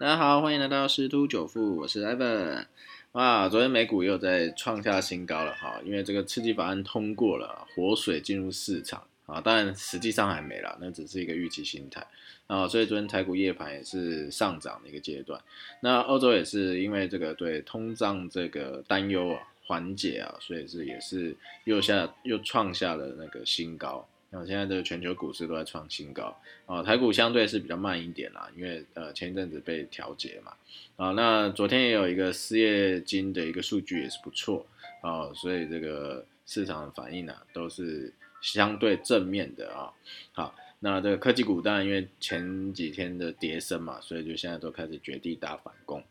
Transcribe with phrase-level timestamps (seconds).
[0.00, 2.64] 大家好，欢迎来到十突九富，我是 Evan。
[3.12, 12.06] 哇，昨天美股又在创下新高了哈，因为这个刺激法案通过了，活水进入市场啊，当然实际上还没了，那只是一个预期心态
[12.46, 15.38] 啊，所以昨天台股夜盘也是上涨的一个阶段。
[15.82, 24.08] 那欧洲也是因为这个对通胀这个担忧啊缓解啊，所以是也是又下又创下了那个新高。
[24.32, 26.36] 那现在这个全球股市都在创新高
[26.66, 30.52] 啊，台股相对是比较慢一点啦，因为呃前一阵子被调节嘛
[30.94, 34.64] 啊，那昨天也有一个失业金的一个数据也是不错
[35.02, 39.92] 啊，所以这个市场的反应呢都是相对正面的啊。
[40.32, 46.04] 好，那这个科技股当然因为前几天的跌升嘛，所以就现在都开始绝地大反攻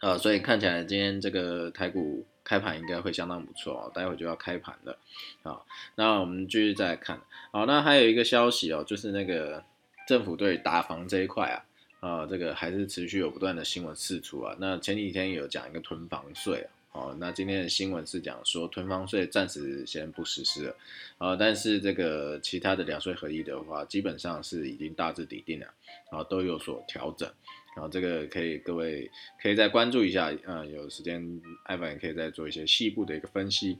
[0.00, 2.26] 啊，所以看起来今天这个台股。
[2.44, 4.98] 开盘应该会相当不错哦，待会就要开盘了，
[5.42, 5.60] 啊，
[5.94, 9.64] 那我们继续再看，好，那还有一个消息哦，就是那个
[10.06, 11.64] 政府对打房这一块啊，
[12.00, 20.76] 啊，这个还是持续有不断的新闻释出啊，那前几天有讲一个囤房税啊，哦，那今天的新闻是讲说囤房税暂时先不实施了，
[21.16, 25.66] 啊，但是这个其他的两税合一的话，基本上是已经大致底定了，
[26.10, 27.30] 然后都有所调整。
[27.74, 33.78] 然后这个可以各位可以再关注一下，呃，有时间艾文也可以再做一些细部的一个分析。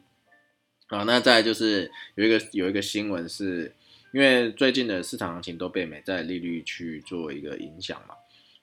[0.87, 3.75] 好，那再就是有一个有一个新闻是，
[4.15, 8.15] 因为最近的市场行情都被美债利率去做一个影响嘛，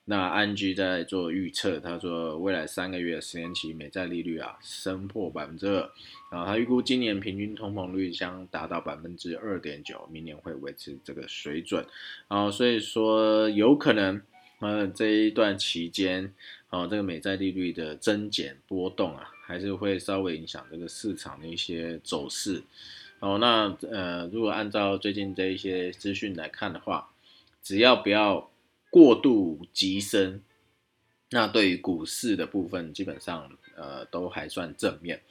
[0.09, 5.89] 那安居在做预测，他说未来三个月十年期美债利率啊升破百分之二，
[6.31, 11.85] 然后他预估今年平均通膨率将达到百分之二点九，明年会维持这个水准，
[12.27, 14.21] 然后所以说有可能。
[14.61, 16.33] 呃，这一段期间，
[16.69, 22.61] 哦，这个美债利率的增减波动啊，还是会稍微影响这个市场的一些走势。
[23.21, 27.09] 哦，那呃，如果按照最近这一些资讯来看的话，
[27.63, 28.51] 只要不要
[28.89, 30.41] 过度急升，
[31.31, 35.21] 那对于股市的部分，基本上呃都还算正面。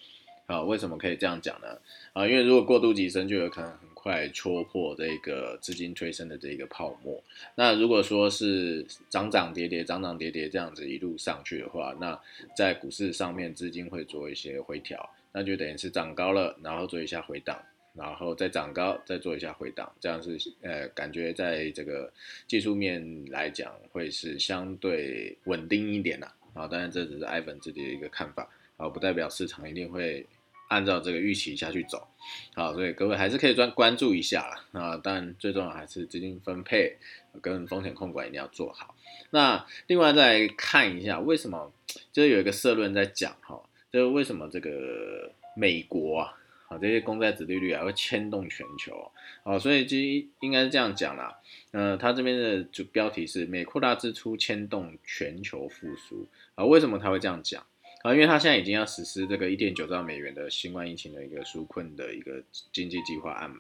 [0.47, 1.79] 啊，为什么可以这样讲呢？
[2.15, 3.89] 啊，因为如果过度急升，就有可能很。
[3.99, 7.21] 快戳破这个资金推升的这个泡沫。
[7.57, 12.19] 那如果说是涨涨跌跌、涨涨跌跌这样子一路上去的话，那
[12.57, 17.61] 在股市上面资金会做一些回调，那就等于是涨高了，然后做一下回档，
[17.99, 22.11] 然后再涨高，再做一下回档，这样是呃感觉在这个
[22.47, 26.67] 技术面来讲会是相对稳定一点的啊。
[26.69, 30.25] 当然这只是艾粉自己的一个看法啊，不代表市场一定会。
[30.71, 32.07] 按照这个预期下去走，
[32.55, 36.99] 好，所以各位还是可以专关注一下啦啊，但最重要还是资金分配
[37.41, 38.95] 跟风险控管一定要做好。
[39.31, 41.73] 那另外再看一下，为什么
[42.13, 43.59] 就是有一个社论在讲哈，
[43.91, 46.38] 就是为什么这个美国啊，
[46.69, 49.11] 啊这些公债子利率啊会牵动全球
[49.43, 51.39] 啊，所以其实应该是这样讲啦，
[51.73, 57.67] 呃，他这边的主标题是美扩大支出牵动全球复苏啊，为什么他会这样讲？
[58.03, 62.41] 啊，因为他现在已经要实施这个一点九兆美元的新冠疫情的一个纾困的一个
[62.73, 63.59] 经济计划案嘛，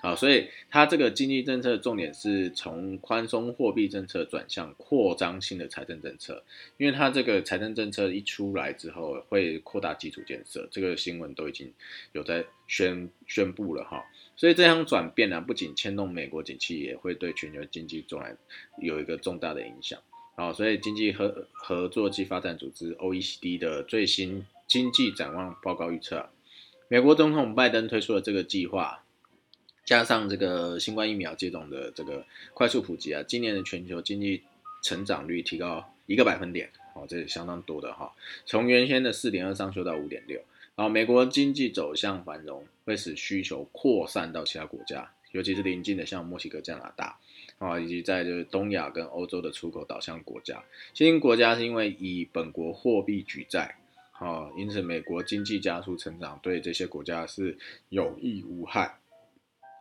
[0.00, 6.44] 好，所以他这个经济政策重点是从宽松货币政策转向扩张性的财政政策，
[6.76, 11.72] 因为他这个财政政策一出来之后会扩大基础建设，这个新闻都已经
[12.12, 14.04] 有在宣宣布了哈，
[14.36, 18.36] 所以这样转变呢，不仅牵动美国景气，也会对全球经济中来
[18.78, 20.00] 有一个重大的影响。
[20.40, 26.30] 好，所以经济合合作暨发展组织 （OECD） 的最新经济展望报告预测，
[26.88, 29.04] 美国总统拜登推出了这个计划，
[29.84, 32.24] 加上这个新冠疫苗接种的这个
[32.54, 34.42] 快速普及啊，今年的全球经济
[34.82, 38.10] 成长率提高一个百分点，哦，这是相当多的哈，
[38.46, 40.40] 从原先的四点二上修到五点六。
[40.74, 47.18] 然后美国经济走向繁荣，会使需求扩散到其他国家，尤其是临近的像墨西哥、加拿大。
[47.58, 50.64] 啊，以及在就是东亚跟欧洲的出口导向国家，
[50.94, 53.76] 新兴国家是因为以本国货币举债，
[54.12, 57.58] 啊，因此美国经济加速成长对这些国家是
[57.90, 58.98] 有益无害，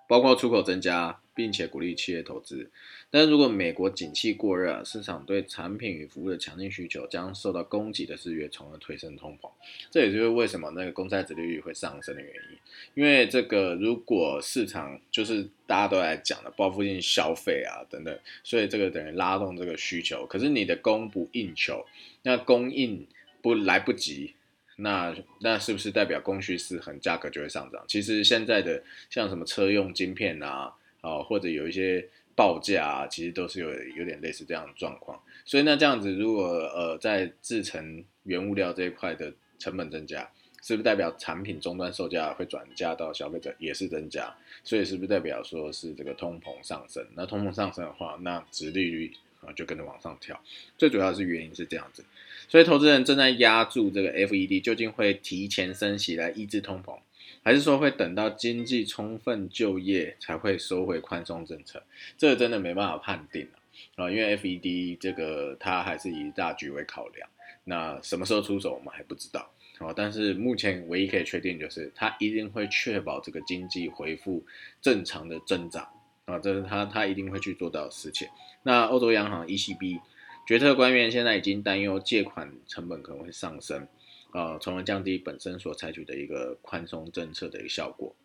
[0.09, 1.21] 包括出口增加。
[1.39, 2.69] 并且鼓励企业投资，
[3.09, 9.49] 但是如果美国景气过热，市场对产品与服务的强劲需求将受到供给的制约，从而推升通膨。
[9.89, 12.57] 这也就是为什么那个公债殖利率会上升的原因。
[12.93, 20.25] 因为这个如果市场就是大家都在讲的报复性消费啊等等，所以这个等于拉动这个需求。
[20.25, 21.85] 可是你的供不应求，
[22.23, 23.07] 那供应
[23.41, 24.33] 不来不及，
[24.75, 27.81] 那那是不是代表供需失衡，价格就会上涨？
[27.87, 30.75] 其实现在的像什么车用晶片啊。
[31.01, 35.21] 啊，或者有一些报价啊，其实都是有有点类似这样的状况。
[35.45, 40.29] 所以那这样子，如果呃在制成原物料这一块的成本增加，
[40.61, 44.35] 是不是代表产品终端售价会转嫁到消费者也是增加？
[44.63, 47.05] 所以是不是代表说是这个通膨上升？
[47.15, 49.11] 那通膨上升的话，那值利率
[49.41, 50.39] 啊就跟着往上跳。
[50.77, 52.03] 最主要是原因是这样子，
[52.47, 56.99] 所以投资人正在压住这个 FED 究竟会提前升息来抑制通膨，
[57.43, 61.81] 还是说会等到经济充分就业才会收回宽松政策？
[62.17, 63.47] 这个真的没办法判定
[63.95, 67.29] 啊，因为 FED 这个它还是以大局为考量，
[67.63, 69.49] 那什么时候出手我们还不知道。
[69.79, 74.45] 哦，但是目前唯一可以确定就是，它一定会确保这个经济恢复
[74.81, 75.87] 正常的增长
[76.25, 78.27] 啊，这是它它一定会去做到的事情。
[78.63, 80.01] 那欧洲央行 ECB
[80.45, 83.87] 决策官员现在已经担忧借款成本可能会上升，
[84.31, 88.15] 呃，从而降低本身所采取的一个宽松政策的一个效果，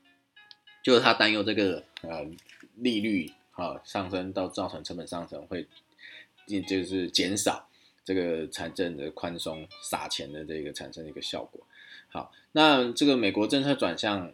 [0.83, 2.27] 就是他担忧这个呃
[2.77, 5.67] 利率啊上升到造成成本上升会，
[6.67, 7.69] 就是减少。
[8.07, 11.67] 这个财政的宽松撒钱的这个产生的一个效果，
[12.11, 14.31] 好，那这个美国政策转向，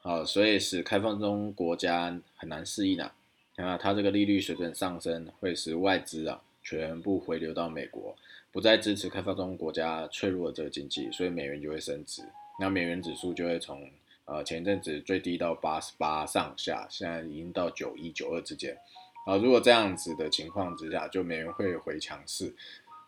[0.00, 3.14] 好，所以使开放中国家很难适应啊，
[3.56, 6.40] 啊，它这个利率水准上升会使外资啊
[6.70, 8.16] 全部回流到美国，
[8.52, 12.22] 不再支持开发中国家脆弱的这个经济，所以美元就会升值，
[12.60, 13.90] 那美元指数就会从
[14.24, 18.78] 呃前一阵子最低到八十八上下，现在已经到九一九二之间，
[19.26, 22.54] 啊，如果这样子的情况之下，就美元会回强势。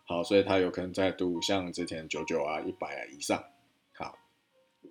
[0.05, 3.41] 好，所以它有可能再度像之前九九啊、一百啊以上。
[3.93, 4.19] 好，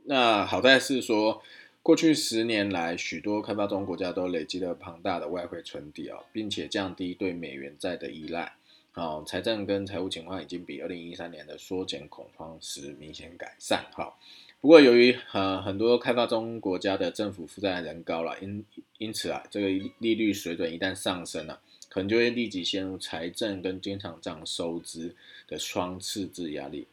[0.05, 1.43] 那好在是说，
[1.83, 8.55] 过去十年来，许多开发中国家都累积了庞大的外汇存底啊，并且降低对美元债的依赖。
[8.95, 13.87] 好，财政跟财务情况已经比二零一三年的缩减恐慌时明显改善。
[13.95, 14.15] 哈，
[14.61, 18.63] 不过由于呃很多开发中国家的政府负债仍高了，因
[18.99, 21.59] 因此啊，这个利率水准一旦上升了。
[21.89, 25.15] 可能就会立即陷入财政跟经常账收支
[25.47, 26.87] 的双赤字压力，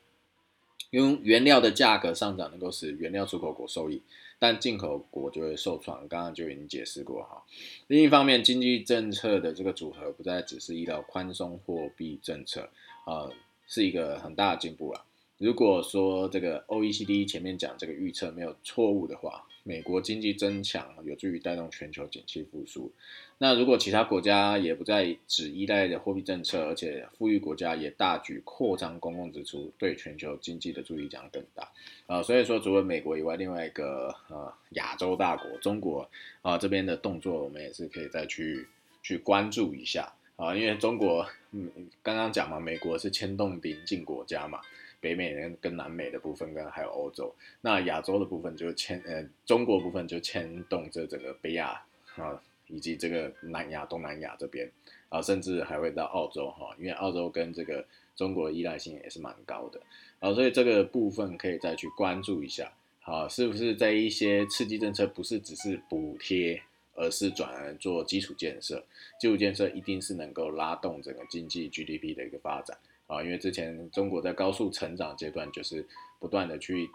[0.92, 4.01] 因为原料的价格上涨能够使原料出口国受益，
[4.39, 6.07] 但进口国就会受创。
[6.07, 7.44] 刚刚就已经解释过哈。
[7.88, 12.69] 另一方面，经济政策的这个组合不再只是依靠宽松货币政策，
[13.06, 13.30] 啊，
[13.68, 15.06] 是一个很大的进步了。
[15.38, 19.45] 如果说这个 OECD 前面讲这个预测没有错误的话。
[19.69, 22.92] 美国经济增强有助于带动全球景气复苏。
[23.38, 31.69] 那如果其他国家也不再只依赖的货币政策，而且富裕国家也大举扩张公共支出，对全球经济的助力将更大。
[32.07, 36.10] 啊，所以说除了美国以外，另外一个呃亚洲大国中国
[36.42, 38.68] 啊这边的动作，我们也是可以再去
[39.04, 41.69] 去关注一下啊，因为中国嗯
[42.01, 44.60] 刚刚讲嘛，美国是牵动邻近国家嘛。
[45.01, 51.81] 北美人跟南美的部分，跟还有欧洲，那亚洲的部分就牵呃中国部分就牵动这整个北亚
[52.16, 54.69] 啊，以及这个南亚、东南亚这边
[55.10, 57.86] 啊，甚至还会到澳洲哈，因为澳洲跟这个
[58.16, 59.81] 中国依赖性也是蛮高的
[60.19, 66.62] 啊，所以这个部分可以再去关注一下，好，是不是在一些刺激政策不是只是补贴，
[66.96, 68.84] 而是转而做基础建设，
[69.19, 72.78] 基础建设一定是能够拉动整个经济 GDP 的一个发展。
[73.09, 75.83] 啊，因为之前中国在高速成长阶段，就是
[76.19, 76.88] 不断的去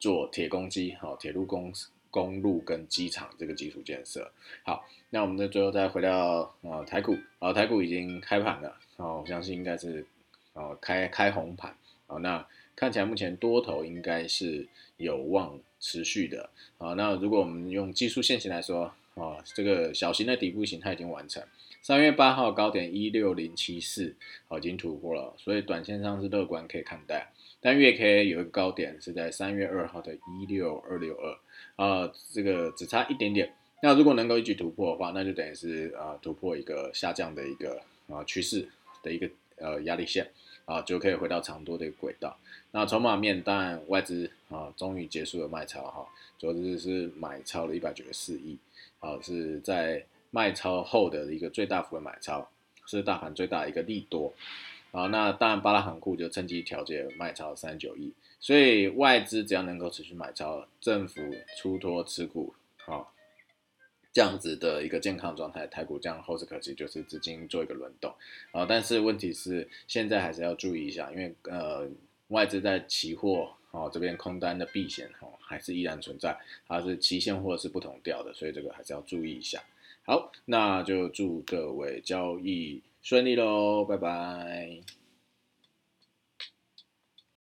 [0.00, 1.72] 做铁公鸡、好铁路公
[2.10, 4.32] 公路跟机场这个基础建设。
[4.64, 10.04] 好，那我们的最后再回到呃台股，啊台股已经开盘了，啊我相信应该是
[10.54, 11.72] 啊开开红盘，
[12.08, 14.66] 啊那看起来目前多头应该是
[14.96, 16.50] 有望持续的。
[16.78, 21.42] 啊那如果我们用技术线型来说，啊这个小型的底部形态已经完成。
[21.82, 24.16] 三月八号高点一六零七四，
[24.48, 27.30] 好，已经突破了，所以短线上是乐观可以看待。
[27.60, 31.38] 但月 K 有一个高点是在三月二号的一六二六二，
[31.76, 33.52] 啊，这个只差一点点。
[33.82, 38.66] 那如果能够一举突破的话，那就等于是啊突破一个下降的一个啊趋势
[39.02, 40.30] 的一个呃压力线，
[40.64, 42.38] 啊就可以回到长多的轨道。
[42.70, 46.06] 那筹码面当然外资啊终于结束了卖超哈，
[46.38, 48.56] 昨日是买超了一百九十四亿，
[49.04, 50.04] 啊是在。
[50.34, 52.50] 卖超后的一个最大幅的买超，
[52.86, 54.34] 是大盘最大一个利多，
[54.90, 61.20] 啊，那当然巴拉行库就趁机调节卖超三九亿，所以外资只要能够持续买超，政府
[61.56, 63.14] 出脱持股，好，
[64.12, 68.12] 这样子的一个健康状态，台股这样后市可期，就是资金做一个轮动，
[68.50, 71.88] 啊，但是问题是现在还是要注意一下，因为呃
[72.28, 79.62] 外资在期货哦这边空单的避险哦还是依然存在，它是期现货是不同调的，所以这个还是要注意一下。
[80.06, 85.03] 好，那就祝各位交易顺利喽，拜拜。